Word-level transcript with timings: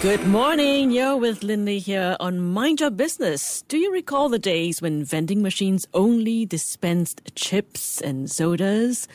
Good 0.00 0.26
morning. 0.26 0.92
You're 0.92 1.18
with 1.18 1.40
Lynlee 1.40 1.78
here 1.78 2.16
on 2.20 2.40
Mind 2.40 2.80
Your 2.80 2.88
Business. 2.88 3.60
Do 3.68 3.76
you 3.76 3.92
recall 3.92 4.30
the 4.30 4.38
days 4.38 4.80
when 4.80 5.04
vending 5.04 5.42
machines 5.42 5.86
only 5.92 6.46
dispensed 6.46 7.34
chips 7.34 8.00
and 8.00 8.30
sodas? 8.30 9.06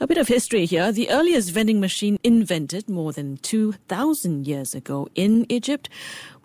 A 0.00 0.06
bit 0.06 0.18
of 0.18 0.28
history 0.28 0.66
here. 0.66 0.92
The 0.92 1.08
earliest 1.08 1.50
vending 1.52 1.80
machine 1.80 2.18
invented 2.22 2.90
more 2.90 3.14
than 3.14 3.38
2,000 3.38 4.46
years 4.46 4.74
ago 4.74 5.08
in 5.14 5.46
Egypt 5.48 5.88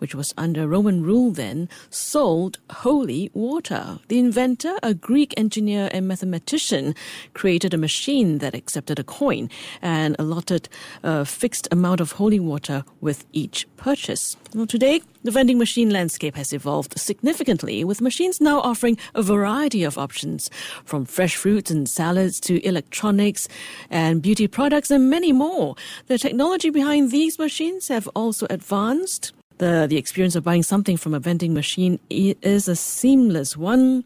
which 0.04 0.14
was 0.14 0.34
under 0.36 0.68
Roman 0.68 1.02
rule 1.02 1.30
then, 1.30 1.66
sold 1.88 2.58
holy 2.70 3.30
water. 3.32 3.98
The 4.08 4.18
inventor, 4.18 4.74
a 4.82 4.92
Greek 4.92 5.32
engineer 5.36 5.88
and 5.92 6.06
mathematician, 6.06 6.94
created 7.32 7.72
a 7.72 7.78
machine 7.78 8.36
that 8.38 8.54
accepted 8.54 8.98
a 8.98 9.04
coin 9.04 9.48
and 9.80 10.14
allotted 10.18 10.68
a 11.02 11.24
fixed 11.24 11.68
amount 11.70 12.02
of 12.02 12.12
holy 12.12 12.38
water 12.38 12.84
with 13.00 13.24
each 13.32 13.66
purchase. 13.76 14.36
Well, 14.54 14.66
today, 14.66 15.02
the 15.22 15.30
vending 15.30 15.58
machine 15.58 15.90
landscape 15.90 16.36
has 16.36 16.52
evolved 16.52 16.98
significantly, 16.98 17.84
with 17.84 18.00
machines 18.00 18.40
now 18.40 18.60
offering 18.60 18.98
a 19.14 19.22
variety 19.22 19.84
of 19.84 19.98
options, 19.98 20.50
from 20.84 21.04
fresh 21.04 21.36
fruits 21.36 21.70
and 21.70 21.88
salads 21.88 22.40
to 22.40 22.64
electronics 22.66 23.48
and 23.90 24.22
beauty 24.22 24.46
products 24.46 24.90
and 24.90 25.10
many 25.10 25.32
more. 25.32 25.74
The 26.06 26.18
technology 26.18 26.70
behind 26.70 27.10
these 27.10 27.38
machines 27.38 27.88
have 27.88 28.08
also 28.14 28.46
advanced 28.50 29.32
the, 29.58 29.86
the 29.88 29.96
experience 29.96 30.34
of 30.34 30.44
buying 30.44 30.62
something 30.62 30.96
from 30.96 31.14
a 31.14 31.20
vending 31.20 31.54
machine 31.54 31.98
is 32.10 32.68
a 32.68 32.76
seamless 32.76 33.56
one 33.56 34.04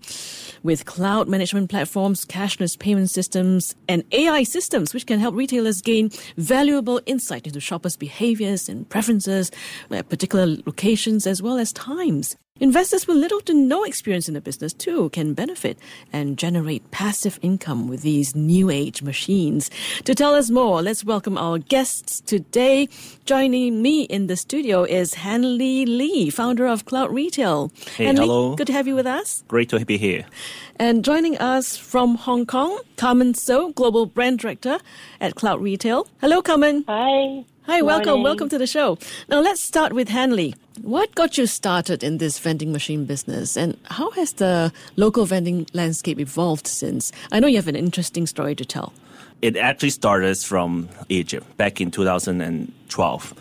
with 0.62 0.84
cloud 0.84 1.28
management 1.28 1.70
platforms, 1.70 2.24
cashless 2.24 2.78
payment 2.78 3.10
systems, 3.10 3.74
and 3.88 4.04
AI 4.12 4.42
systems, 4.42 4.92
which 4.92 5.06
can 5.06 5.20
help 5.20 5.34
retailers 5.34 5.80
gain 5.80 6.10
valuable 6.36 7.00
insight 7.06 7.46
into 7.46 7.60
shoppers' 7.60 7.96
behaviors 7.96 8.68
and 8.68 8.88
preferences 8.88 9.50
at 9.90 10.08
particular 10.08 10.46
locations 10.46 11.26
as 11.26 11.42
well 11.42 11.58
as 11.58 11.72
times. 11.72 12.36
Investors 12.60 13.06
with 13.06 13.16
little 13.16 13.40
to 13.42 13.54
no 13.54 13.84
experience 13.84 14.28
in 14.28 14.34
the 14.34 14.40
business 14.40 14.72
too 14.72 15.10
can 15.10 15.34
benefit 15.34 15.78
and 16.12 16.38
generate 16.38 16.90
passive 16.90 17.38
income 17.42 17.88
with 17.88 18.02
these 18.02 18.34
new 18.34 18.70
age 18.70 19.02
machines. 19.02 19.70
To 20.04 20.14
tell 20.14 20.34
us 20.34 20.50
more, 20.50 20.82
let's 20.82 21.04
welcome 21.04 21.38
our 21.38 21.58
guests 21.58 22.20
today. 22.20 22.88
Joining 23.26 23.82
me 23.82 24.02
in 24.02 24.26
the 24.26 24.36
studio 24.36 24.84
is 24.84 25.14
Hanley 25.14 25.58
Li, 25.58 25.86
Li, 25.86 26.30
founder 26.30 26.66
of 26.66 26.84
Cloud 26.84 27.12
Retail. 27.12 27.70
Hey, 27.96 28.06
Hanley, 28.06 28.26
hello. 28.26 28.54
Good 28.54 28.68
to 28.68 28.72
have 28.72 28.86
you 28.86 28.94
with 28.94 29.06
us. 29.06 29.44
Great 29.48 29.68
to 29.70 29.84
be 29.84 29.98
here. 29.98 30.24
And 30.76 31.04
joining 31.04 31.36
us 31.38 31.76
from 31.76 32.14
Hong 32.14 32.46
Kong, 32.46 32.80
Karman 32.96 33.36
So, 33.36 33.72
Global 33.72 34.06
Brand 34.06 34.38
Director 34.38 34.78
at 35.20 35.34
CloudRetail. 35.34 36.06
Hello, 36.20 36.42
Karman. 36.42 36.84
Hi. 36.88 37.44
Hi, 37.68 37.82
welcome. 37.82 38.06
Morning. 38.06 38.24
Welcome 38.24 38.48
to 38.48 38.56
the 38.56 38.66
show. 38.66 38.96
Now, 39.28 39.40
let's 39.40 39.60
start 39.60 39.92
with 39.92 40.08
Hanley. 40.08 40.54
What 40.80 41.14
got 41.14 41.36
you 41.36 41.46
started 41.46 42.02
in 42.02 42.16
this 42.16 42.38
vending 42.38 42.72
machine 42.72 43.04
business, 43.04 43.58
and 43.58 43.76
how 43.84 44.10
has 44.12 44.32
the 44.32 44.72
local 44.96 45.26
vending 45.26 45.66
landscape 45.74 46.18
evolved 46.18 46.66
since? 46.66 47.12
I 47.30 47.40
know 47.40 47.46
you 47.46 47.56
have 47.56 47.68
an 47.68 47.76
interesting 47.76 48.26
story 48.26 48.54
to 48.54 48.64
tell. 48.64 48.94
It 49.42 49.58
actually 49.58 49.90
started 49.90 50.38
from 50.38 50.88
Egypt 51.10 51.58
back 51.58 51.78
in 51.78 51.90
2012. 51.90 53.34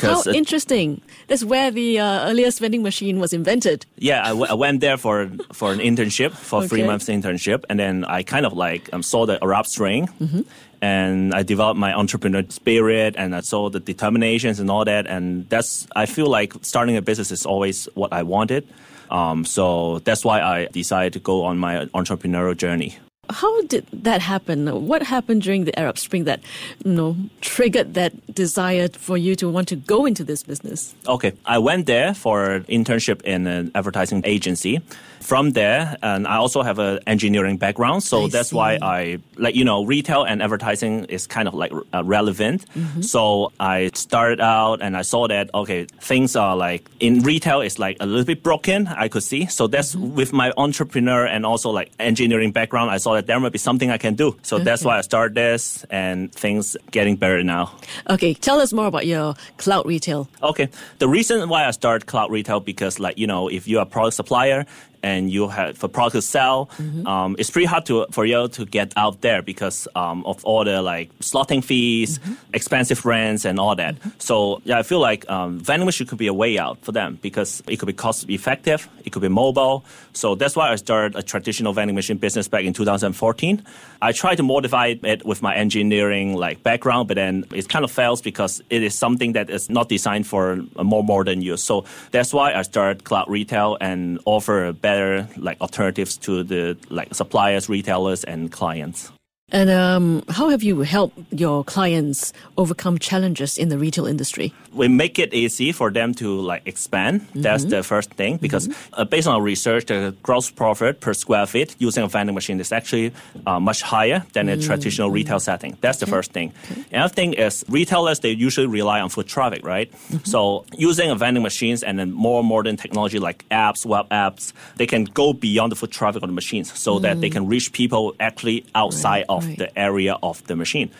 How 0.00 0.20
uh, 0.20 0.32
interesting! 0.34 1.00
That's 1.28 1.44
where 1.44 1.70
the 1.70 1.98
uh, 2.00 2.28
earliest 2.30 2.60
vending 2.60 2.82
machine 2.82 3.18
was 3.20 3.32
invented. 3.32 3.86
yeah, 3.98 4.22
I, 4.24 4.28
w- 4.28 4.46
I 4.48 4.54
went 4.54 4.80
there 4.80 4.96
for 4.96 5.28
for 5.52 5.72
an 5.72 5.78
internship 5.80 6.32
for 6.32 6.66
three 6.68 6.82
months 6.84 7.06
internship, 7.08 7.64
and 7.68 7.78
then 7.78 8.04
I 8.04 8.22
kind 8.22 8.46
of 8.46 8.52
like 8.52 8.88
um, 8.92 9.02
saw 9.02 9.26
the 9.26 9.38
Arab 9.42 9.66
Spring, 9.66 10.08
Mm-hmm. 10.20 10.40
and 10.82 11.34
I 11.34 11.42
developed 11.42 11.78
my 11.78 11.92
entrepreneur 11.94 12.42
spirit, 12.48 13.14
and 13.16 13.34
I 13.34 13.40
saw 13.40 13.70
the 13.70 13.80
determinations 13.80 14.60
and 14.60 14.70
all 14.70 14.84
that, 14.84 15.06
and 15.06 15.48
that's 15.48 15.86
I 15.96 16.06
feel 16.06 16.28
like 16.28 16.52
starting 16.62 16.96
a 16.96 17.02
business 17.02 17.30
is 17.32 17.46
always 17.46 17.88
what 17.94 18.12
I 18.12 18.22
wanted. 18.22 18.66
Um, 19.10 19.44
so 19.44 20.00
that's 20.00 20.24
why 20.24 20.40
I 20.42 20.66
decided 20.72 21.12
to 21.12 21.20
go 21.20 21.44
on 21.44 21.58
my 21.58 21.86
entrepreneurial 21.94 22.56
journey. 22.56 22.96
How 23.30 23.62
did 23.62 23.86
that 23.92 24.20
happen? 24.20 24.86
What 24.86 25.02
happened 25.02 25.42
during 25.42 25.64
the 25.64 25.78
Arab 25.78 25.98
Spring 25.98 26.24
that, 26.24 26.40
you 26.84 26.92
know, 26.92 27.16
triggered 27.40 27.94
that 27.94 28.12
desire 28.34 28.88
for 28.88 29.16
you 29.16 29.34
to 29.36 29.48
want 29.48 29.68
to 29.68 29.76
go 29.76 30.06
into 30.06 30.24
this 30.24 30.42
business? 30.42 30.94
Okay, 31.06 31.32
I 31.44 31.58
went 31.58 31.86
there 31.86 32.14
for 32.14 32.50
an 32.52 32.64
internship 32.64 33.22
in 33.22 33.46
an 33.46 33.70
advertising 33.74 34.22
agency. 34.24 34.80
From 35.20 35.52
there, 35.52 35.96
and 36.04 36.24
I 36.28 36.36
also 36.36 36.62
have 36.62 36.78
an 36.78 37.00
engineering 37.08 37.56
background, 37.56 38.04
so 38.04 38.26
I 38.26 38.28
that's 38.28 38.52
why. 38.52 38.78
I 38.80 39.18
like 39.36 39.56
you 39.56 39.64
know 39.64 39.84
retail 39.84 40.22
and 40.22 40.40
advertising 40.40 41.06
is 41.06 41.26
kind 41.26 41.48
of 41.48 41.54
like 41.54 41.72
uh, 41.92 42.04
relevant. 42.04 42.64
Mm-hmm. 42.76 43.02
So 43.02 43.50
I 43.58 43.90
started 43.94 44.40
out 44.40 44.82
and 44.82 44.96
I 44.96 45.02
saw 45.02 45.26
that 45.26 45.50
okay 45.52 45.86
things 46.00 46.36
are 46.36 46.54
like 46.54 46.88
in 47.00 47.22
retail 47.24 47.60
is 47.60 47.76
like 47.76 47.96
a 47.98 48.06
little 48.06 48.24
bit 48.24 48.44
broken. 48.44 48.86
I 48.86 49.08
could 49.08 49.24
see 49.24 49.46
so 49.46 49.66
that's 49.66 49.96
Mm-hmm. 49.96 50.14
with 50.14 50.32
my 50.32 50.52
entrepreneur 50.56 51.26
and 51.26 51.44
also 51.44 51.70
like 51.70 51.90
engineering 51.98 52.52
background. 52.52 52.90
I 52.92 52.98
saw 52.98 53.15
that 53.16 53.26
there 53.26 53.40
might 53.40 53.52
be 53.52 53.58
something 53.58 53.90
I 53.90 53.98
can 53.98 54.14
do. 54.14 54.36
So 54.42 54.58
that's 54.58 54.84
why 54.84 54.98
I 54.98 55.00
started 55.00 55.34
this, 55.34 55.84
and 55.90 56.32
things 56.32 56.76
getting 56.90 57.16
better 57.16 57.42
now. 57.42 57.72
Okay, 58.10 58.34
tell 58.34 58.60
us 58.60 58.72
more 58.72 58.86
about 58.86 59.06
your 59.06 59.34
CloudRetail. 59.58 60.28
Okay. 60.42 60.68
The 60.98 61.08
reason 61.08 61.48
why 61.48 61.66
I 61.66 61.70
started 61.70 62.06
CloudRetail 62.06 62.64
because 62.64 63.00
like 63.00 63.18
you 63.18 63.26
know 63.26 63.48
if 63.48 63.66
you're 63.66 63.82
a 63.82 63.86
product 63.86 64.16
supplier 64.16 64.66
and 65.06 65.30
you 65.30 65.48
have 65.48 65.84
a 65.84 65.88
product 65.88 66.14
to 66.16 66.22
sell, 66.22 66.68
um, 67.06 67.36
it's 67.38 67.50
pretty 67.50 67.70
hard 67.72 67.86
to 67.86 68.06
for 68.10 68.24
you 68.26 68.48
to 68.48 68.62
get 68.66 68.88
out 68.96 69.20
there 69.20 69.40
because 69.52 69.86
um, 69.94 70.18
of 70.26 70.44
all 70.44 70.64
the 70.64 70.82
like 70.82 71.08
slotting 71.20 71.62
fees, 71.62 72.18
expensive 72.52 73.00
rents, 73.06 73.44
and 73.44 73.60
all 73.62 73.76
that. 73.76 73.94
So 74.18 74.60
yeah, 74.64 74.78
I 74.78 74.82
feel 74.82 74.98
like 75.10 75.22
um, 75.30 75.60
vending 75.60 75.86
machine 75.86 76.06
could 76.08 76.18
be 76.18 76.26
a 76.26 76.34
way 76.34 76.58
out 76.58 76.76
for 76.84 76.92
them 76.92 77.18
because 77.22 77.62
it 77.68 77.76
could 77.78 77.86
be 77.86 77.98
cost 78.04 78.28
effective, 78.28 78.88
it 79.04 79.10
could 79.12 79.22
be 79.22 79.28
mobile. 79.28 79.84
So 80.12 80.34
that's 80.34 80.56
why 80.56 80.72
I 80.72 80.76
started 80.76 81.16
a 81.16 81.22
traditional 81.22 81.72
vending 81.72 81.94
machine 81.94 82.18
business 82.18 82.48
back 82.48 82.64
in 82.64 82.72
2014. 82.72 83.62
I 84.02 84.12
tried 84.12 84.36
to 84.36 84.42
modify 84.42 84.94
it 85.02 85.24
with 85.24 85.40
my 85.42 85.54
engineering 85.54 86.34
like 86.34 86.62
background, 86.62 87.08
but 87.08 87.14
then 87.14 87.44
it 87.54 87.68
kind 87.68 87.84
of 87.84 87.90
fails 87.90 88.22
because 88.22 88.62
it 88.70 88.82
is 88.82 88.94
something 88.94 89.34
that 89.34 89.50
is 89.50 89.68
not 89.68 89.88
designed 89.88 90.26
for 90.26 90.58
a 90.76 90.84
more 90.84 91.04
modern 91.04 91.42
use. 91.42 91.62
So 91.62 91.84
that's 92.10 92.32
why 92.32 92.54
I 92.54 92.62
started 92.62 93.04
CloudRetail 93.04 93.78
and 93.80 94.18
offer 94.24 94.72
better 94.72 94.95
like 95.36 95.60
alternatives 95.60 96.16
to 96.18 96.42
the 96.42 96.76
like 96.90 97.14
suppliers, 97.14 97.68
retailers, 97.68 98.24
and 98.24 98.50
clients. 98.50 99.10
And 99.52 99.70
um, 99.70 100.24
how 100.28 100.48
have 100.48 100.64
you 100.64 100.80
helped 100.80 101.16
your 101.30 101.62
clients 101.62 102.32
overcome 102.56 102.98
challenges 102.98 103.58
in 103.58 103.68
the 103.68 103.78
retail 103.78 104.04
industry? 104.04 104.52
we 104.76 104.88
make 104.88 105.18
it 105.18 105.32
easy 105.32 105.72
for 105.72 105.90
them 105.90 106.14
to 106.14 106.40
like 106.40 106.62
expand. 106.66 107.26
That's 107.34 107.64
the 107.64 107.82
first 107.82 108.10
thing 108.12 108.36
because 108.36 108.68
uh, 108.92 109.04
based 109.04 109.26
on 109.26 109.34
our 109.34 109.42
research, 109.42 109.86
the 109.86 110.14
gross 110.22 110.50
profit 110.50 111.00
per 111.00 111.14
square 111.14 111.46
feet 111.46 111.74
using 111.78 112.04
a 112.04 112.08
vending 112.08 112.34
machine 112.34 112.60
is 112.60 112.72
actually 112.72 113.12
uh, 113.46 113.58
much 113.58 113.82
higher 113.82 114.24
than 114.34 114.48
a 114.48 114.56
traditional 114.56 115.10
retail 115.10 115.40
setting. 115.40 115.76
That's 115.80 115.98
the 115.98 116.06
first 116.06 116.32
thing. 116.32 116.52
Another 116.92 117.12
thing 117.12 117.32
is 117.32 117.64
retailers 117.68 118.20
they 118.20 118.30
usually 118.30 118.66
rely 118.66 119.00
on 119.00 119.08
foot 119.08 119.26
traffic, 119.26 119.64
right? 119.64 119.90
So 120.24 120.66
using 120.76 121.10
a 121.10 121.14
vending 121.14 121.42
machines 121.42 121.82
and 121.82 121.98
then 121.98 122.12
more 122.12 122.44
modern 122.44 122.76
technology 122.76 123.18
like 123.18 123.48
apps, 123.48 123.86
web 123.86 124.08
apps, 124.10 124.52
they 124.76 124.86
can 124.86 125.04
go 125.04 125.32
beyond 125.32 125.72
the 125.72 125.76
foot 125.76 125.90
traffic 125.90 126.22
of 126.22 126.28
the 126.28 126.34
machines 126.34 126.78
so 126.78 126.98
that 126.98 127.20
they 127.20 127.30
can 127.30 127.46
reach 127.46 127.72
people 127.72 128.14
actually 128.20 128.66
outside 128.74 129.24
of 129.28 129.35
right. 129.44 129.58
the 129.58 129.78
area 129.78 130.16
of 130.22 130.44
the 130.46 130.56
machine 130.56 130.90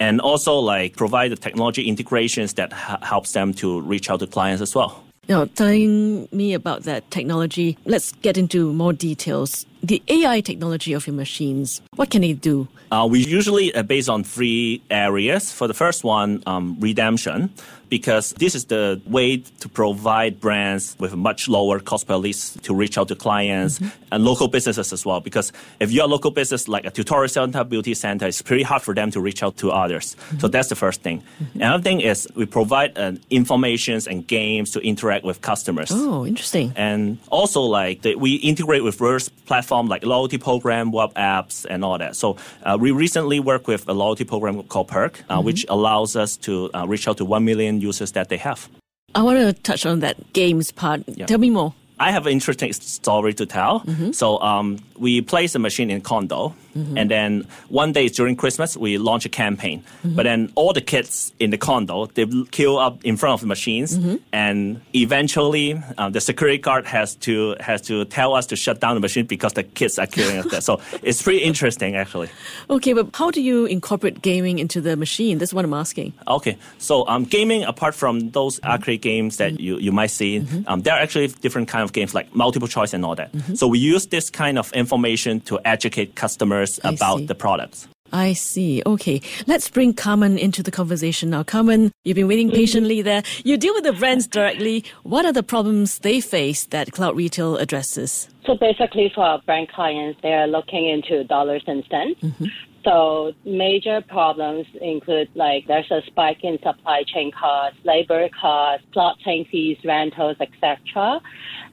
and 0.00 0.20
also 0.20 0.54
like 0.54 0.96
provide 0.96 1.30
the 1.30 1.36
technology 1.36 1.88
integrations 1.88 2.54
that 2.54 2.72
ha- 2.72 2.98
helps 3.02 3.32
them 3.32 3.54
to 3.54 3.80
reach 3.82 4.10
out 4.10 4.20
to 4.20 4.26
clients 4.26 4.60
as 4.60 4.74
well. 4.74 5.02
Now, 5.28 5.44
telling 5.44 6.28
me 6.32 6.52
about 6.52 6.82
that 6.82 7.08
technology, 7.12 7.78
let's 7.84 8.10
get 8.22 8.36
into 8.36 8.72
more 8.72 8.92
details. 8.92 9.66
The 9.80 10.02
AI 10.08 10.40
technology 10.40 10.92
of 10.94 11.06
your 11.06 11.14
machines, 11.14 11.80
what 11.94 12.10
can 12.10 12.24
it 12.24 12.40
do? 12.40 12.66
Uh, 12.90 13.06
we 13.08 13.20
usually 13.20 13.72
uh, 13.72 13.84
based 13.84 14.08
on 14.08 14.24
three 14.24 14.82
areas. 14.90 15.52
For 15.52 15.68
the 15.68 15.74
first 15.74 16.02
one, 16.02 16.42
um, 16.46 16.76
redemption, 16.80 17.50
because 17.92 18.32
this 18.38 18.54
is 18.54 18.64
the 18.64 19.02
way 19.04 19.36
to 19.36 19.68
provide 19.68 20.40
brands 20.40 20.96
with 20.98 21.12
a 21.12 21.16
much 21.16 21.46
lower 21.46 21.78
cost 21.78 22.06
per 22.06 22.16
lead 22.16 22.34
to 22.62 22.74
reach 22.74 22.96
out 22.96 23.08
to 23.08 23.14
clients 23.14 23.82
and 24.10 24.24
local 24.24 24.48
businesses 24.48 24.94
as 24.94 25.04
well. 25.04 25.20
Because 25.20 25.52
if 25.78 25.92
you're 25.92 26.06
a 26.06 26.08
local 26.08 26.30
business 26.30 26.68
like 26.68 26.86
a 26.86 26.90
tutorial 26.90 27.28
center, 27.28 27.62
beauty 27.64 27.92
center, 27.92 28.26
it's 28.26 28.40
pretty 28.40 28.62
hard 28.62 28.80
for 28.80 28.94
them 28.94 29.10
to 29.10 29.20
reach 29.20 29.42
out 29.42 29.58
to 29.58 29.70
others. 29.70 30.16
So 30.38 30.48
that's 30.48 30.70
the 30.70 30.74
first 30.74 31.02
thing. 31.02 31.22
Another 31.54 31.82
thing 31.82 32.00
is 32.00 32.26
we 32.34 32.46
provide 32.46 32.96
uh, 32.96 33.12
informations 33.28 34.06
and 34.06 34.26
games 34.26 34.70
to 34.70 34.80
interact 34.80 35.26
with 35.26 35.42
customers. 35.42 35.90
Oh, 35.92 36.24
interesting. 36.24 36.72
And 36.76 37.18
also, 37.28 37.60
like 37.60 38.00
the, 38.00 38.14
we 38.14 38.36
integrate 38.36 38.82
with 38.84 38.96
various 38.96 39.28
platforms 39.28 39.90
like 39.90 40.02
loyalty 40.02 40.38
program, 40.38 40.92
web 40.92 41.12
apps, 41.12 41.66
and 41.68 41.84
all 41.84 41.98
that. 41.98 42.16
So 42.16 42.38
uh, 42.62 42.78
we 42.80 42.90
recently 42.90 43.38
worked 43.38 43.66
with 43.66 43.86
a 43.86 43.92
loyalty 43.92 44.24
program 44.24 44.62
called 44.62 44.88
Perx, 44.88 45.20
uh, 45.28 45.42
which 45.42 45.66
allows 45.68 46.16
us 46.16 46.38
to 46.38 46.70
uh, 46.72 46.86
reach 46.86 47.06
out 47.06 47.18
to 47.18 47.26
one 47.26 47.44
million 47.44 47.81
users 47.82 48.12
that 48.12 48.28
they 48.28 48.38
have. 48.38 48.68
I 49.14 49.22
want 49.22 49.38
to 49.38 49.52
touch 49.62 49.84
on 49.84 50.00
that 50.00 50.32
games 50.32 50.72
part. 50.72 51.02
Yeah. 51.06 51.26
Tell 51.26 51.38
me 51.38 51.50
more. 51.50 51.74
I 51.98 52.10
have 52.10 52.26
an 52.26 52.32
interesting 52.32 52.72
story 52.72 53.34
to 53.34 53.46
tell. 53.46 53.80
Mm-hmm. 53.80 54.12
So 54.12 54.40
um, 54.40 54.78
we 54.98 55.20
placed 55.20 55.54
a 55.54 55.58
machine 55.58 55.90
in 55.90 56.00
condo, 56.00 56.54
Mm-hmm. 56.76 56.96
and 56.98 57.10
then 57.10 57.46
one 57.68 57.92
day 57.92 58.08
during 58.08 58.34
Christmas 58.36 58.76
we 58.76 58.96
launch 58.98 59.24
a 59.26 59.28
campaign. 59.28 59.82
Mm-hmm. 59.82 60.16
But 60.16 60.22
then 60.24 60.52
all 60.54 60.72
the 60.72 60.80
kids 60.80 61.32
in 61.38 61.50
the 61.50 61.58
condo 61.58 62.06
they 62.06 62.26
queue 62.50 62.76
up 62.76 63.04
in 63.04 63.16
front 63.16 63.34
of 63.34 63.40
the 63.40 63.46
machines, 63.46 63.98
Mm-hmm. 63.98 64.16
and 64.32 64.80
eventually 64.94 65.74
um, 65.98 66.12
the 66.12 66.20
security 66.20 66.58
guard 66.58 66.86
has 66.86 67.14
to 67.16 67.54
has 67.60 67.82
to 67.82 68.04
tell 68.06 68.34
us 68.34 68.46
to 68.46 68.56
shut 68.56 68.80
down 68.80 68.94
the 68.94 69.00
machine 69.00 69.26
because 69.26 69.52
the 69.52 69.62
kids 69.62 69.98
are 69.98 70.06
queuing 70.06 70.38
up 70.44 70.50
there. 70.50 70.60
So 70.60 70.80
it's 71.02 71.22
pretty 71.22 71.40
interesting 71.44 71.96
actually. 71.96 72.28
Okay, 72.70 72.92
but 72.94 73.08
how 73.14 73.30
do 73.30 73.40
you 73.42 73.66
incorporate 73.66 74.22
gaming 74.22 74.58
into 74.58 74.80
the 74.80 74.96
machine? 74.96 75.38
That's 75.38 75.52
what 75.52 75.64
I'm 75.64 75.74
asking. 75.74 76.12
Okay, 76.26 76.56
so 76.78 77.06
um, 77.08 77.24
gaming 77.24 77.64
apart 77.64 77.94
from 77.94 78.30
those 78.30 78.60
arcade 78.64 79.02
games 79.02 79.36
that 79.36 79.60
you, 79.60 79.78
you 79.78 79.92
might 79.92 80.10
see, 80.10 80.32
Mm-hmm. 80.32 80.62
um, 80.66 80.80
there 80.82 80.94
are 80.94 81.00
actually 81.00 81.28
different 81.28 81.68
kind 81.68 81.82
of 81.84 81.92
games 81.92 82.14
like 82.14 82.34
multiple 82.34 82.66
choice 82.68 82.94
and 82.94 83.04
all 83.04 83.14
that. 83.16 83.32
Mm-hmm. 83.32 83.54
So 83.54 83.66
we 83.68 83.78
use 83.78 84.06
this 84.06 84.30
kind 84.30 84.58
of 84.58 84.72
information 84.72 85.40
to 85.42 85.58
educate 85.64 86.14
customers 86.62 86.80
I 86.84 86.94
about 86.94 87.18
see. 87.18 87.26
the 87.26 87.34
products. 87.34 87.88
I 88.14 88.34
see. 88.34 88.82
Okay. 88.84 89.22
Let's 89.46 89.70
bring 89.70 89.94
Karman 89.94 90.38
into 90.38 90.62
the 90.62 90.70
conversation 90.70 91.30
now. 91.30 91.42
Karman, 91.44 91.90
you've 92.04 92.16
been 92.16 92.28
waiting 92.28 92.50
patiently 92.50 93.00
there. 93.00 93.22
You 93.42 93.56
deal 93.56 93.72
with 93.72 93.84
the 93.84 93.94
brands 93.94 94.26
directly. 94.26 94.84
What 95.02 95.24
are 95.24 95.32
the 95.32 95.42
problems 95.42 95.98
they 96.00 96.20
face 96.20 96.66
that 96.66 96.88
CloudRetail 96.88 97.58
addresses? 97.58 98.28
So 98.44 98.54
basically, 98.54 99.10
for 99.14 99.24
our 99.24 99.40
brand 99.46 99.68
clients, 99.68 100.20
they 100.22 100.32
are 100.34 100.46
looking 100.46 100.86
into 100.88 101.24
dollars 101.24 101.62
and 101.66 101.82
cents. 101.90 102.20
Mm-hmm. 102.20 102.46
So 102.84 103.32
major 103.44 104.00
problems 104.08 104.66
include 104.80 105.28
like 105.34 105.66
there's 105.68 105.90
a 105.90 106.00
spike 106.06 106.42
in 106.42 106.58
supply 106.62 107.04
chain 107.06 107.30
costs, 107.30 107.78
labor 107.84 108.28
costs, 108.40 108.86
slotting 108.94 109.48
fees, 109.50 109.78
rentals, 109.84 110.36
etc. 110.40 111.20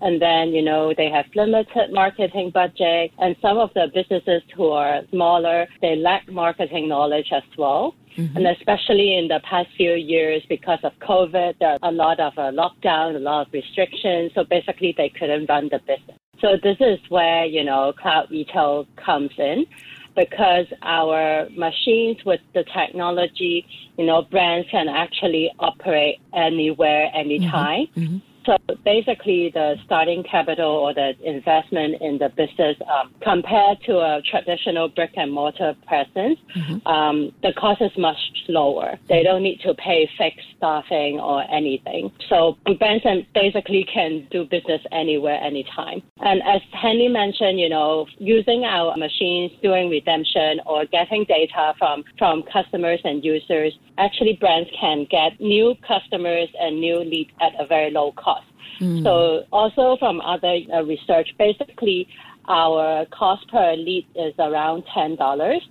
And 0.02 0.22
then 0.22 0.50
you 0.50 0.62
know 0.62 0.94
they 0.96 1.10
have 1.10 1.26
limited 1.36 1.92
marketing 1.92 2.52
budget, 2.52 3.12
and 3.18 3.36
some 3.42 3.58
of 3.58 3.72
the 3.74 3.88
businesses 3.94 4.44
who 4.56 4.68
are 4.70 5.02
smaller 5.10 5.68
they 5.82 5.96
lack 5.96 6.30
marketing 6.30 6.88
knowledge 6.88 7.30
as 7.32 7.44
well. 7.58 7.96
And 8.18 8.46
especially 8.48 9.18
in 9.18 9.30
the 9.30 9.40
past 9.50 9.70
few 9.78 9.94
years, 9.94 10.44
because 10.50 10.80
of 10.84 10.92
COVID, 11.00 11.58
there 11.60 11.78
are 11.82 11.90
a 11.90 11.92
lot 11.92 12.20
of 12.20 12.34
uh, 12.38 12.52
lockdown, 12.52 13.16
a 13.16 13.20
lot 13.20 13.48
of 13.48 13.54
restrictions. 13.54 14.32
So 14.36 14.44
basically, 14.44 14.94
they 14.98 15.08
couldn't 15.08 15.46
run 15.48 15.70
the 15.72 15.80
business. 15.80 16.18
So 16.42 16.58
this 16.62 16.78
is 16.82 17.00
where, 17.10 17.46
you 17.46 17.64
know, 17.64 17.94
CloudRetail 18.02 18.88
comes 18.98 19.32
in 19.38 19.66
because 20.20 20.66
our 20.82 21.48
machines 21.52 22.18
with 22.26 22.42
the 22.54 22.66
technology, 22.74 23.66
you 23.98 24.06
know, 24.06 24.22
brands 24.24 24.68
can 24.70 24.90
actually 24.90 25.50
operate 25.60 26.20
anywhere, 26.34 27.08
mm-hmm. 27.08 27.20
anytime. 27.20 27.88
Mm-hmm. 27.96 28.18
So 28.50 28.58
basically, 28.84 29.52
the 29.54 29.76
starting 29.86 30.24
capital 30.24 30.72
or 30.72 30.92
the 30.92 31.14
investment 31.24 32.02
in 32.02 32.18
the 32.18 32.30
business, 32.30 32.76
um, 32.92 33.14
compared 33.22 33.78
to 33.86 34.00
a 34.00 34.24
traditional 34.28 34.90
brick 34.90 35.12
and 35.18 35.32
mortar 35.32 35.76
presence, 35.86 36.40
um, 36.88 37.32
the 37.44 37.54
cost 37.54 37.80
is 37.80 37.92
much 37.96 38.18
lower. 38.48 38.98
They 39.08 39.22
don't 39.22 39.44
need 39.44 39.60
to 39.62 39.76
pay 39.76 40.10
fixed 40.18 40.48
staffing 40.58 41.20
or 41.20 41.44
anything. 41.52 42.12
So 42.28 42.58
brands 42.80 43.06
basically 43.36 43.86
can 43.94 44.28
do 44.32 44.46
business 44.46 44.82
anywhere, 44.92 45.40
anytime. 45.44 46.02
And 46.22 46.42
as 46.42 46.62
Hanley 46.74 47.08
mentioned, 47.08 47.60
you 47.60 47.70
know, 47.70 48.08
using 48.18 48.64
our 48.64 48.98
machines, 48.98 49.52
doing 49.62 49.92
redemption 49.92 50.60
or 50.66 50.86
getting 50.86 51.24
data 51.26 51.76
from 51.78 52.04
from 52.18 52.44
customers 52.52 53.00
and 53.04 53.24
users, 53.24 53.78
actually 54.00 54.38
brands 54.40 54.70
can 54.80 55.06
get 55.12 55.40
new 55.40 55.76
customers 55.88 56.50
and 56.60 56.80
new 56.80 56.98
leads 56.98 57.30
at 57.42 57.54
a 57.60 57.68
very 57.68 57.92
low 57.92 58.12
cost. 58.14 58.39
So 59.04 59.44
also 59.52 59.98
from 59.98 60.22
other 60.22 60.60
uh, 60.74 60.84
research, 60.84 61.30
basically 61.38 62.08
our 62.48 63.06
cost 63.08 63.48
per 63.50 63.76
lead 63.76 64.08
is 64.16 64.34
around 64.40 64.84
ten 64.94 65.16
dollars 65.16 65.62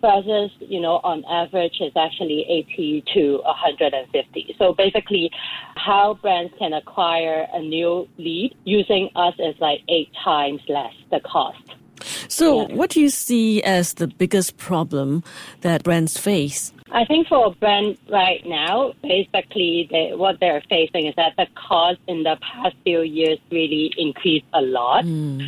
versus 0.00 0.50
you 0.60 0.80
know 0.80 1.00
on 1.02 1.24
average 1.24 1.80
is 1.80 1.92
actually 1.96 2.44
eighty 2.48 3.02
to 3.14 3.40
hundred 3.44 3.92
and 3.92 4.08
fifty. 4.10 4.54
So 4.58 4.72
basically, 4.72 5.30
how 5.76 6.14
brands 6.22 6.52
can 6.58 6.72
acquire 6.74 7.46
a 7.52 7.60
new 7.60 8.08
lead 8.18 8.54
using 8.64 9.10
us 9.16 9.34
is 9.38 9.56
like 9.60 9.80
eight 9.88 10.10
times 10.22 10.60
less 10.68 10.94
the 11.10 11.20
cost. 11.20 11.74
So, 12.38 12.68
what 12.68 12.90
do 12.90 13.00
you 13.00 13.08
see 13.08 13.60
as 13.64 13.94
the 13.94 14.06
biggest 14.06 14.58
problem 14.58 15.24
that 15.62 15.82
brands 15.82 16.16
face? 16.16 16.72
I 16.92 17.04
think 17.04 17.26
for 17.26 17.46
a 17.46 17.50
brand 17.50 17.98
right 18.08 18.46
now, 18.46 18.92
basically 19.02 19.88
they, 19.90 20.12
what 20.14 20.38
they're 20.38 20.62
facing 20.70 21.06
is 21.06 21.16
that 21.16 21.34
the 21.36 21.48
cost 21.56 21.98
in 22.06 22.22
the 22.22 22.36
past 22.40 22.76
few 22.84 23.02
years 23.02 23.40
really 23.50 23.92
increased 23.98 24.46
a 24.52 24.62
lot. 24.62 25.04
Hmm. 25.04 25.40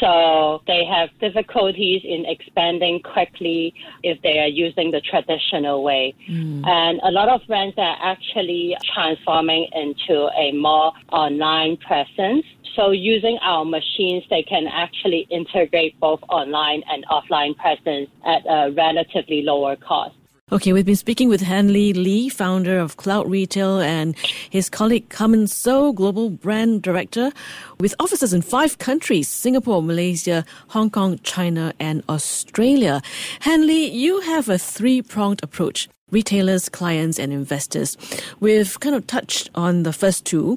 So 0.00 0.62
they 0.66 0.84
have 0.84 1.08
difficulties 1.20 2.02
in 2.04 2.26
expanding 2.26 3.00
quickly 3.00 3.74
if 4.02 4.20
they 4.22 4.38
are 4.38 4.48
using 4.48 4.90
the 4.90 5.00
traditional 5.00 5.82
way. 5.82 6.14
Mm. 6.28 6.66
And 6.66 7.00
a 7.02 7.10
lot 7.10 7.28
of 7.28 7.46
brands 7.46 7.76
are 7.78 7.96
actually 8.02 8.76
transforming 8.94 9.68
into 9.72 10.28
a 10.36 10.52
more 10.52 10.92
online 11.10 11.76
presence. 11.78 12.44
So 12.74 12.90
using 12.90 13.38
our 13.40 13.64
machines, 13.64 14.24
they 14.28 14.42
can 14.42 14.66
actually 14.66 15.26
integrate 15.30 15.98
both 15.98 16.20
online 16.28 16.82
and 16.90 17.06
offline 17.06 17.56
presence 17.56 18.10
at 18.24 18.42
a 18.46 18.70
relatively 18.72 19.42
lower 19.42 19.76
cost. 19.76 20.14
Okay, 20.52 20.72
we've 20.72 20.86
been 20.86 20.94
speaking 20.94 21.28
with 21.28 21.40
Hanley 21.40 21.92
Li, 21.92 22.28
founder 22.28 22.78
of 22.78 22.96
CloudRetail, 22.96 23.84
and 23.84 24.16
his 24.48 24.70
colleague 24.70 25.08
Karman 25.08 25.48
So, 25.48 25.92
global 25.92 26.30
brand 26.30 26.82
director, 26.82 27.32
with 27.80 27.96
offices 27.98 28.32
in 28.32 28.42
five 28.42 28.78
countries 28.78 29.26
Singapore, 29.26 29.82
Malaysia, 29.82 30.44
Hong 30.68 30.88
Kong, 30.88 31.18
China, 31.24 31.74
and 31.80 32.04
Australia. 32.08 33.02
Hanley, 33.40 33.90
you 33.90 34.20
have 34.20 34.48
a 34.48 34.56
three 34.56 35.02
pronged 35.02 35.42
approach 35.42 35.88
retailers, 36.12 36.68
clients, 36.68 37.18
and 37.18 37.32
investors. 37.32 37.96
We've 38.38 38.78
kind 38.78 38.94
of 38.94 39.04
touched 39.08 39.50
on 39.56 39.82
the 39.82 39.92
first 39.92 40.24
two. 40.24 40.56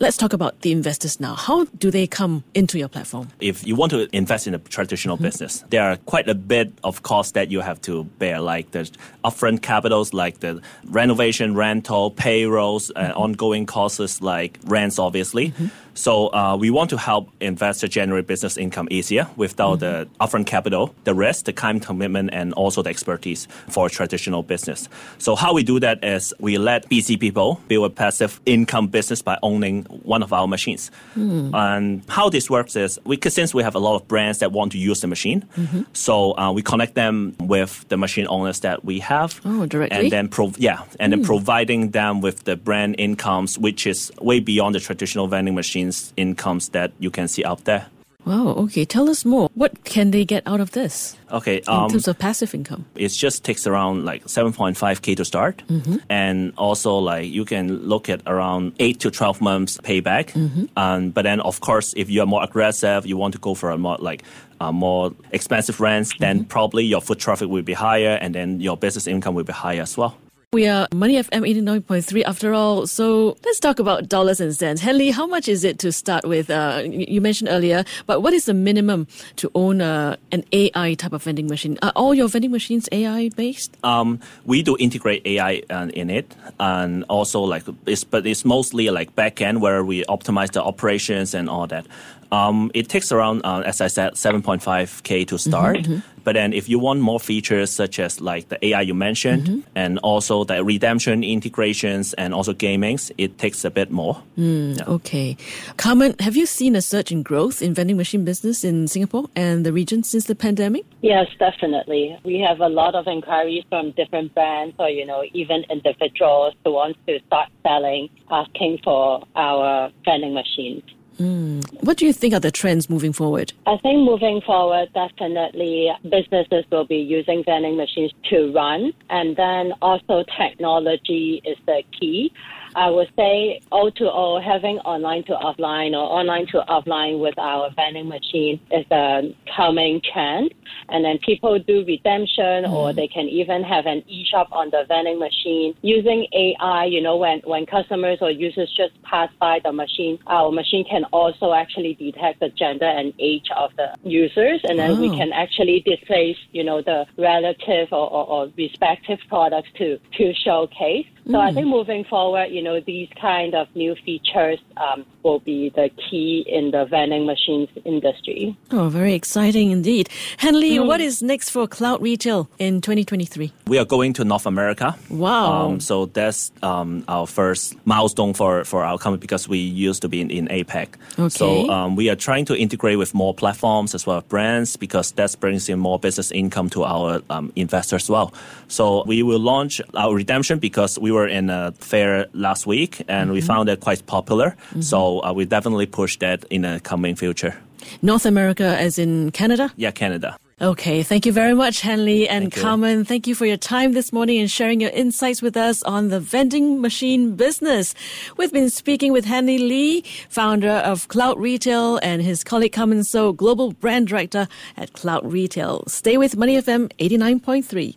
Let's 0.00 0.16
talk 0.16 0.32
about 0.32 0.60
the 0.62 0.72
investors 0.72 1.20
now. 1.20 1.36
How 1.36 1.66
do 1.78 1.88
they 1.88 2.08
come 2.08 2.42
into 2.52 2.78
your 2.80 2.88
platform? 2.88 3.28
If 3.38 3.64
you 3.64 3.76
want 3.76 3.90
to 3.92 4.08
invest 4.14 4.48
in 4.48 4.54
a 4.54 4.58
traditional 4.58 5.16
Mm-hmm. 5.16 5.22
business, 5.24 5.64
there 5.70 5.82
are 5.84 5.96
quite 5.98 6.28
a 6.28 6.34
bit 6.34 6.72
of 6.82 7.02
costs 7.04 7.32
that 7.32 7.52
you 7.52 7.60
have 7.60 7.80
to 7.82 8.02
bear, 8.18 8.40
like 8.40 8.72
the 8.72 8.90
upfront 9.24 9.62
capitals, 9.62 10.12
like 10.12 10.40
the 10.40 10.60
renovation, 10.86 11.54
rental, 11.54 12.10
payrolls, 12.10 12.90
and 12.90 13.12
Mm-hmm. 13.12 13.20
ongoing 13.20 13.66
costs 13.66 14.20
like 14.20 14.58
rents, 14.64 14.98
obviously. 14.98 15.52
So 15.96 16.26
uh, 16.34 16.56
we 16.56 16.70
want 16.70 16.90
to 16.90 16.96
help 16.96 17.30
investors 17.40 17.90
generate 17.90 18.26
business 18.26 18.56
income 18.56 18.88
easier 18.90 19.28
without 19.36 19.78
the 19.78 20.08
Mm-hmm. 20.10 20.22
upfront 20.22 20.46
capital, 20.46 20.92
the 21.04 21.14
risk, 21.14 21.44
the 21.44 21.52
time 21.52 21.78
commitment, 21.78 22.30
and 22.32 22.52
also 22.54 22.82
the 22.82 22.90
expertise 22.90 23.46
for 23.68 23.86
a 23.86 23.90
traditional 23.90 24.42
business. 24.42 24.88
So 25.18 25.36
how 25.36 25.54
we 25.54 25.62
do 25.62 25.78
that 25.78 26.02
is 26.02 26.34
we 26.40 26.58
let 26.58 26.88
BC 26.90 27.20
people 27.20 27.60
build 27.68 27.84
a 27.92 27.94
passive 27.94 28.40
income 28.44 28.88
business 28.88 29.22
by 29.22 29.38
owning 29.42 29.83
one 29.88 30.22
of 30.22 30.32
our 30.32 30.46
machines. 30.46 30.90
And 31.16 32.02
how 32.08 32.28
this 32.28 32.50
works 32.50 32.76
is 32.76 32.98
we, 33.04 33.18
since 33.28 33.54
we 33.54 33.62
have 33.62 33.74
a 33.74 33.78
lot 33.78 33.96
of 33.96 34.06
brands 34.08 34.38
that 34.38 34.52
want 34.52 34.72
to 34.72 34.78
use 34.78 35.00
the 35.00 35.06
machine, 35.06 35.44
so 35.92 36.36
uh, 36.38 36.52
we 36.52 36.62
connect 36.62 36.94
them 36.94 37.34
with 37.40 37.84
the 37.88 37.96
machine 37.96 38.26
owners 38.28 38.60
that 38.60 38.84
we 38.84 38.98
have. 39.00 39.40
Oh, 39.44 39.66
directly? 39.66 39.98
And 39.98 40.12
then 40.12 40.28
prov- 40.28 40.58
yeah, 40.58 40.82
and 41.00 41.12
then 41.12 41.24
providing 41.24 41.90
them 41.90 42.20
with 42.20 42.44
the 42.44 42.56
brand 42.56 42.96
incomes, 42.98 43.58
which 43.58 43.86
is 43.86 44.12
way 44.20 44.40
beyond 44.40 44.74
the 44.74 44.80
traditional 44.80 45.26
vending 45.28 45.54
machines 45.54 46.12
incomes 46.16 46.70
that 46.70 46.92
you 46.98 47.10
can 47.10 47.28
see 47.28 47.44
out 47.44 47.64
there. 47.64 47.86
Wow, 48.24 48.48
okay. 48.64 48.84
Tell 48.84 49.10
us 49.10 49.24
more. 49.24 49.50
What 49.54 49.84
can 49.84 50.10
they 50.10 50.24
get 50.24 50.42
out 50.46 50.60
of 50.60 50.70
this 50.70 51.16
Okay, 51.30 51.58
in 51.58 51.62
um, 51.68 51.90
terms 51.90 52.08
of 52.08 52.18
passive 52.18 52.54
income? 52.54 52.86
it 52.94 53.08
just 53.08 53.44
takes 53.44 53.66
around 53.66 54.04
like 54.04 54.24
7.5k 54.24 55.16
to 55.16 55.24
start 55.24 55.62
and 56.08 56.52
also 56.56 56.96
like 56.96 57.26
you 57.28 57.44
can 57.44 57.86
look 57.88 58.08
at 58.08 58.22
around 58.26 58.72
8 58.78 59.00
to 59.00 59.10
12 59.10 59.40
months 59.40 59.78
payback 59.78 60.34
and 60.76 61.12
but 61.12 61.22
then 61.22 61.40
of 61.40 61.60
course 61.60 61.92
if 61.96 62.08
you're 62.10 62.26
more 62.26 62.42
aggressive 62.42 63.04
you 63.06 63.16
want 63.16 63.34
to 63.34 63.40
go 63.40 63.54
for 63.54 63.70
a 63.70 63.78
more 63.78 63.96
like 64.00 64.22
uh, 64.60 64.70
more 64.72 65.12
expensive 65.32 65.80
rents 65.80 66.12
then 66.20 66.44
probably 66.44 66.84
your 66.84 67.00
foot 67.00 67.18
traffic 67.18 67.48
will 67.48 67.62
be 67.62 67.72
higher 67.74 68.16
and 68.20 68.34
then 68.34 68.60
your 68.60 68.76
business 68.76 69.06
income 69.06 69.34
will 69.34 69.44
be 69.44 69.52
higher 69.52 69.82
as 69.82 69.96
well 69.96 70.16
We 70.54 70.68
are 70.68 70.86
Money 70.94 71.14
FM 71.14 71.42
89.3 71.82 72.22
after 72.22 72.54
all. 72.54 72.86
So 72.86 73.36
let's 73.44 73.58
talk 73.58 73.80
about 73.80 74.08
dollars 74.08 74.40
and 74.40 74.54
cents. 74.54 74.80
Hanley, 74.80 75.10
how 75.10 75.26
much 75.26 75.48
is 75.48 75.64
it 75.64 75.80
to 75.80 75.90
start 75.90 76.24
with? 76.24 76.48
Uh, 76.48 76.80
you 76.84 77.20
mentioned 77.20 77.48
earlier, 77.50 77.84
but 78.06 78.20
what 78.20 78.32
is 78.32 78.44
the 78.44 78.54
minimum 78.54 79.08
to 79.34 79.50
own 79.56 79.80
a, 79.80 80.16
an 80.30 80.44
AI 80.52 80.94
type 80.94 81.12
of 81.12 81.24
vending 81.24 81.48
machine? 81.48 81.76
Are 81.82 81.90
all 81.96 82.14
your 82.14 82.28
vending 82.28 82.52
machines 82.52 82.88
AI 82.92 83.30
based? 83.30 83.76
um, 83.82 84.20
we 84.44 84.62
do 84.62 84.76
integrate 84.78 85.26
AI 85.26 85.62
uh, 85.70 85.88
in 85.92 86.08
it, 86.08 86.36
and 86.60 87.02
also 87.08 87.40
like 87.40 87.64
it's 87.86 88.04
but 88.04 88.24
it's 88.24 88.44
mostly 88.44 88.90
like 88.90 89.12
back 89.16 89.40
end 89.40 89.60
where 89.60 89.82
we 89.82 90.04
optimize 90.04 90.52
the 90.52 90.62
operations 90.62 91.34
and 91.34 91.50
all 91.50 91.66
that. 91.66 91.84
Um, 92.32 92.70
it 92.74 92.88
takes 92.88 93.12
around, 93.12 93.42
uh, 93.44 93.62
as 93.64 93.80
I 93.80 93.88
said, 93.88 94.14
7.5k 94.14 95.26
to 95.28 95.38
start, 95.38 95.86
But 96.24 96.32
then 96.36 96.54
if 96.54 96.70
you 96.70 96.78
want 96.78 97.00
more 97.00 97.20
features 97.20 97.70
such 97.70 97.98
as 97.98 98.18
like 98.18 98.48
the 98.48 98.56
AI 98.64 98.80
you 98.80 98.94
mentioned 98.94 99.44
Mm-hmm. 99.44 99.60
and 99.76 99.98
also 99.98 100.44
the 100.44 100.64
redemption 100.64 101.22
integrations 101.22 102.14
and 102.14 102.32
also 102.32 102.54
gamings, 102.54 103.10
it 103.18 103.36
takes 103.36 103.62
a 103.64 103.70
bit 103.70 103.90
more. 103.90 104.22
Okay. 104.38 105.36
Karman, 105.76 106.18
have 106.20 106.34
you 106.34 106.46
seen 106.46 106.76
a 106.76 106.80
surge 106.82 107.12
in 107.12 107.22
growth 107.22 107.60
in 107.60 107.74
vending 107.74 107.96
machine 107.98 108.24
business 108.24 108.64
in 108.64 108.88
Singapore 108.88 109.26
and 109.36 109.66
the 109.66 109.72
region 109.72 110.02
since 110.02 110.24
the 110.24 110.34
pandemic? 110.34 110.84
Yes, 111.02 111.26
definitely. 111.38 112.16
We 112.24 112.38
have 112.40 112.60
a 112.60 112.68
lot 112.68 112.94
of 112.94 113.06
inquiries 113.06 113.64
from 113.68 113.90
different 113.92 114.34
brands 114.34 114.74
or, 114.78 114.88
you 114.88 115.04
know, 115.04 115.24
even 115.34 115.64
individuals 115.68 116.54
who 116.64 116.72
want 116.72 116.96
to 117.06 117.20
start 117.26 117.50
selling, 117.62 118.08
asking 118.30 118.78
for 118.82 119.22
our 119.36 119.90
vending 120.06 120.32
machines. 120.32 120.82
Hmm. 121.16 121.60
What 121.80 121.98
do 121.98 122.06
you 122.06 122.12
think 122.12 122.34
are 122.34 122.40
the 122.40 122.50
trends 122.50 122.90
moving 122.90 123.12
forward? 123.12 123.52
I 123.66 123.76
think 123.78 123.98
moving 123.98 124.40
forward, 124.40 124.88
definitely 124.94 125.90
businesses 126.02 126.64
will 126.70 126.86
be 126.86 126.96
using 126.96 127.44
vending 127.44 127.76
machines 127.76 128.12
to 128.30 128.52
run. 128.52 128.92
And 129.10 129.36
then 129.36 129.72
also 129.80 130.24
technology 130.36 131.40
is 131.44 131.56
the 131.66 131.82
key. 131.98 132.32
I 132.74 132.90
would 132.90 133.10
say 133.16 133.60
O2O, 133.70 134.42
having 134.42 134.78
online 134.80 135.24
to 135.24 135.32
offline 135.32 135.92
or 135.92 136.04
online 136.04 136.46
to 136.48 136.64
offline 136.68 137.20
with 137.20 137.38
our 137.38 137.70
vending 137.74 138.08
machine 138.08 138.60
is 138.70 138.84
a 138.90 139.34
coming 139.56 140.00
trend. 140.12 140.52
And 140.88 141.04
then 141.04 141.18
people 141.18 141.58
do 141.58 141.84
redemption 141.84 142.64
mm-hmm. 142.64 142.72
or 142.72 142.92
they 142.92 143.08
can 143.08 143.28
even 143.28 143.62
have 143.62 143.86
an 143.86 144.02
e-shop 144.08 144.48
on 144.52 144.70
the 144.70 144.84
vending 144.88 145.18
machine 145.18 145.74
using 145.82 146.26
AI. 146.32 146.86
You 146.86 147.00
know, 147.00 147.16
when, 147.16 147.40
when 147.44 147.64
customers 147.66 148.18
or 148.20 148.30
users 148.30 148.72
just 148.76 149.00
pass 149.02 149.30
by 149.38 149.60
the 149.62 149.72
machine, 149.72 150.18
our 150.26 150.50
machine 150.50 150.84
can 150.84 151.04
also 151.12 151.52
actually 151.52 151.94
detect 151.94 152.40
the 152.40 152.48
gender 152.50 152.86
and 152.86 153.12
age 153.18 153.46
of 153.56 153.70
the 153.76 153.94
users. 154.02 154.60
And 154.64 154.78
then 154.78 155.00
we 155.00 155.08
can 155.16 155.32
actually 155.32 155.80
display, 155.80 156.36
you 156.52 156.64
know, 156.64 156.82
the 156.82 157.06
relative 157.16 157.88
or, 157.92 158.10
or, 158.10 158.26
or 158.26 158.52
respective 158.56 159.20
products 159.28 159.68
to, 159.78 159.98
to 160.16 160.34
showcase. 160.34 161.06
So 161.30 161.40
I 161.40 161.52
think 161.52 161.66
moving 161.66 162.04
forward, 162.04 162.46
you 162.50 162.62
know, 162.62 162.80
these 162.80 163.08
kind 163.18 163.54
of 163.54 163.66
new 163.74 163.94
features 164.04 164.58
um, 164.76 165.06
will 165.22 165.38
be 165.38 165.70
the 165.70 165.88
key 165.88 166.44
in 166.46 166.70
the 166.70 166.84
vending 166.84 167.24
machines 167.24 167.70
industry. 167.84 168.56
Oh, 168.70 168.90
very 168.90 169.14
exciting 169.14 169.70
indeed. 169.70 170.10
Hanley, 170.36 170.78
what 170.78 171.00
is 171.00 171.22
next 171.22 171.48
for 171.48 171.66
CloudRetail 171.66 172.48
in 172.58 172.82
2023? 172.82 173.52
We 173.66 173.78
are 173.78 173.86
going 173.86 174.12
to 174.14 174.24
North 174.24 174.44
America. 174.44 174.96
Wow. 175.08 175.68
Um, 175.68 175.80
so 175.80 176.06
that's 176.06 176.52
um, 176.62 177.04
our 177.08 177.26
first 177.26 177.74
milestone 177.86 178.34
for, 178.34 178.64
for 178.64 178.84
our 178.84 178.98
company 178.98 179.20
because 179.20 179.48
we 179.48 179.58
used 179.58 180.02
to 180.02 180.08
be 180.10 180.20
in, 180.20 180.30
in 180.30 180.48
APAC. 180.48 180.88
Okay. 181.18 181.28
So 181.30 181.70
um, 181.70 181.96
we 181.96 182.10
are 182.10 182.16
trying 182.16 182.44
to 182.46 182.56
integrate 182.56 182.98
with 182.98 183.14
more 183.14 183.32
platforms 183.32 183.94
as 183.94 184.06
well 184.06 184.18
as 184.18 184.24
brands 184.24 184.76
because 184.76 185.12
that 185.12 185.34
brings 185.40 185.70
in 185.70 185.78
more 185.78 185.98
business 185.98 186.30
income 186.30 186.68
to 186.70 186.84
our 186.84 187.22
um, 187.30 187.50
investors 187.56 188.04
as 188.04 188.10
well. 188.10 188.34
So 188.68 189.04
we 189.06 189.22
will 189.22 189.40
launch 189.40 189.80
our 189.94 190.14
redemption 190.14 190.58
because 190.58 190.98
we 190.98 191.13
were 191.14 191.28
in 191.38 191.50
a 191.50 191.72
fair 191.78 192.26
last 192.32 192.66
week 192.66 193.02
and 193.08 193.32
we 193.32 193.40
found 193.40 193.68
it 193.68 193.80
quite 193.80 194.04
popular. 194.06 194.56
So 194.80 195.22
uh, 195.24 195.32
we 195.32 195.44
definitely 195.46 195.86
push 195.86 196.18
that 196.18 196.44
in 196.50 196.62
the 196.62 196.80
coming 196.90 197.16
future. 197.16 197.54
North 198.02 198.26
America, 198.26 198.64
as 198.64 198.98
in 198.98 199.30
Canada? 199.30 199.72
Yeah, 199.76 199.90
Canada. 199.92 200.36
Okay, 200.60 201.02
thank 201.02 201.26
you 201.26 201.32
very 201.32 201.52
much, 201.52 201.80
Hanley 201.80 202.28
and 202.28 202.44
Thank 202.44 202.56
you. 202.56 202.62
Karman. 202.62 203.06
Thank 203.06 203.26
you 203.26 203.34
for 203.34 203.44
your 203.44 203.56
time 203.56 203.92
this 203.92 204.12
morning 204.12 204.38
and 204.38 204.48
sharing 204.48 204.80
your 204.80 204.90
insights 204.90 205.42
with 205.42 205.56
us 205.56 205.82
on 205.82 206.08
the 206.10 206.20
vending 206.20 206.80
machine 206.80 207.34
business. 207.34 207.92
We've 208.36 208.52
been 208.52 208.70
speaking 208.70 209.12
with 209.12 209.24
Hanley 209.24 209.58
Li, 209.58 210.04
founder 210.28 210.70
of 210.70 211.08
CloudRetail, 211.08 211.98
and 212.02 212.22
his 212.22 212.44
colleague 212.44 212.72
Karman 212.72 213.04
So, 213.04 213.32
global 213.32 213.72
brand 213.72 214.06
director 214.06 214.46
at 214.76 214.92
CloudRetail. 214.92 215.90
Stay 215.90 216.16
with 216.16 216.36
Money 216.36 216.56
FM 216.56 216.88
89.3. 216.98 217.96